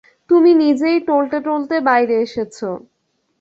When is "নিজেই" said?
0.55-0.97